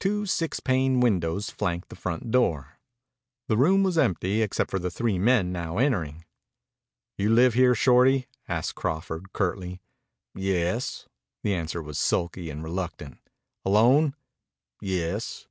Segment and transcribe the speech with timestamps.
[0.00, 2.80] Two six pane windows flanked the front door.
[3.46, 6.24] The room was empty, except for the three men now entering.
[7.16, 9.80] "You live here, Shorty?" asked Crawford curtly.
[10.34, 11.06] "Yes."
[11.44, 13.20] The answer was sulky and reluctant.
[13.64, 14.16] "Alone?"
[14.80, 15.46] "Yes."